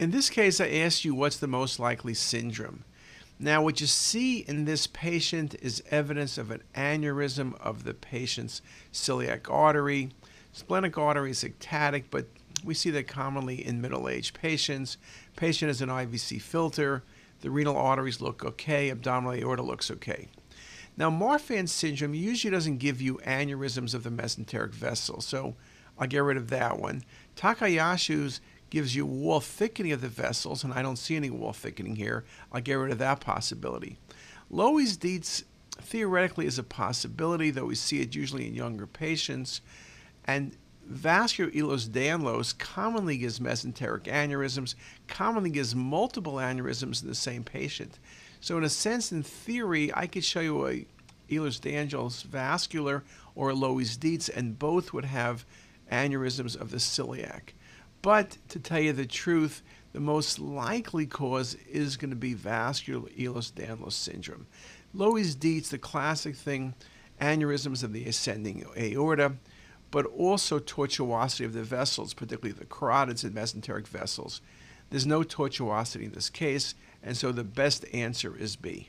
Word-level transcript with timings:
In 0.00 0.12
this 0.12 0.30
case, 0.30 0.62
I 0.62 0.70
asked 0.70 1.04
you 1.04 1.14
what's 1.14 1.36
the 1.36 1.46
most 1.46 1.78
likely 1.78 2.14
syndrome. 2.14 2.84
Now, 3.38 3.62
what 3.62 3.82
you 3.82 3.86
see 3.86 4.38
in 4.38 4.64
this 4.64 4.86
patient 4.86 5.54
is 5.60 5.82
evidence 5.90 6.38
of 6.38 6.50
an 6.50 6.62
aneurysm 6.74 7.54
of 7.60 7.84
the 7.84 7.92
patient's 7.92 8.62
celiac 8.94 9.50
artery. 9.50 10.08
Splenic 10.52 10.96
artery 10.96 11.32
is 11.32 11.44
ectatic, 11.44 12.04
but 12.10 12.28
we 12.64 12.72
see 12.72 12.88
that 12.92 13.08
commonly 13.08 13.62
in 13.62 13.82
middle-aged 13.82 14.32
patients. 14.32 14.96
Patient 15.36 15.68
has 15.68 15.82
an 15.82 15.90
IVC 15.90 16.40
filter. 16.40 17.02
The 17.42 17.50
renal 17.50 17.76
arteries 17.76 18.22
look 18.22 18.42
okay. 18.42 18.90
Abdominal 18.90 19.34
aorta 19.34 19.62
looks 19.62 19.90
okay. 19.90 20.28
Now, 20.96 21.10
Marfan 21.10 21.68
syndrome 21.68 22.14
usually 22.14 22.50
doesn't 22.50 22.78
give 22.78 23.02
you 23.02 23.20
aneurysms 23.26 23.94
of 23.94 24.04
the 24.04 24.10
mesenteric 24.10 24.72
vessel, 24.72 25.20
so 25.20 25.56
I'll 25.98 26.06
get 26.06 26.22
rid 26.22 26.38
of 26.38 26.48
that 26.48 26.78
one. 26.78 27.02
Takayasu's 27.36 28.40
gives 28.70 28.94
you 28.94 29.04
wall 29.04 29.40
thickening 29.40 29.92
of 29.92 30.00
the 30.00 30.08
vessels, 30.08 30.64
and 30.64 30.72
I 30.72 30.80
don't 30.82 30.96
see 30.96 31.16
any 31.16 31.28
wall 31.30 31.52
thickening 31.52 31.96
here. 31.96 32.24
I'll 32.52 32.60
get 32.60 32.74
rid 32.74 32.92
of 32.92 32.98
that 32.98 33.20
possibility. 33.20 33.98
Loeys 34.50 34.98
Dietz 34.98 35.44
theoretically 35.80 36.46
is 36.46 36.58
a 36.58 36.62
possibility, 36.62 37.50
though 37.50 37.66
we 37.66 37.74
see 37.74 38.00
it 38.00 38.14
usually 38.14 38.46
in 38.46 38.54
younger 38.54 38.86
patients. 38.86 39.60
And 40.24 40.56
vascular 40.86 41.50
Ehlers-Danlos 41.50 42.58
commonly 42.58 43.16
gives 43.18 43.40
mesenteric 43.40 44.02
aneurysms, 44.02 44.74
commonly 45.08 45.50
gives 45.50 45.74
multiple 45.74 46.34
aneurysms 46.34 47.02
in 47.02 47.08
the 47.08 47.14
same 47.14 47.44
patient. 47.44 47.98
So 48.40 48.56
in 48.56 48.64
a 48.64 48.68
sense, 48.68 49.12
in 49.12 49.22
theory, 49.22 49.92
I 49.94 50.06
could 50.06 50.24
show 50.24 50.40
you 50.40 50.66
a 50.66 50.86
Ehlers-Danlos 51.28 52.24
vascular 52.24 53.04
or 53.34 53.50
a 53.50 53.54
Loeys 53.54 53.98
Dietz, 53.98 54.28
and 54.28 54.58
both 54.58 54.92
would 54.92 55.04
have 55.04 55.44
aneurysms 55.90 56.60
of 56.60 56.70
the 56.70 56.78
celiac. 56.78 57.52
But 58.02 58.38
to 58.48 58.58
tell 58.58 58.80
you 58.80 58.92
the 58.92 59.06
truth, 59.06 59.62
the 59.92 60.00
most 60.00 60.38
likely 60.38 61.06
cause 61.06 61.54
is 61.68 61.96
going 61.96 62.10
to 62.10 62.16
be 62.16 62.34
vascular 62.34 63.08
Ehlers-Danlos 63.10 63.92
syndrome. 63.92 64.46
Loeys 64.94 65.34
Dietz, 65.38 65.68
the 65.68 65.78
classic 65.78 66.34
thing, 66.36 66.74
aneurysms 67.20 67.84
of 67.84 67.92
the 67.92 68.06
ascending 68.06 68.64
aorta, 68.76 69.34
but 69.90 70.06
also 70.06 70.58
tortuosity 70.58 71.44
of 71.44 71.52
the 71.52 71.62
vessels, 71.62 72.14
particularly 72.14 72.58
the 72.58 72.64
carotids 72.64 73.24
and 73.24 73.34
mesenteric 73.34 73.86
vessels. 73.86 74.40
There's 74.88 75.06
no 75.06 75.22
tortuosity 75.22 76.04
in 76.04 76.12
this 76.12 76.30
case, 76.30 76.74
and 77.02 77.16
so 77.16 77.32
the 77.32 77.44
best 77.44 77.84
answer 77.92 78.36
is 78.36 78.56
B. 78.56 78.88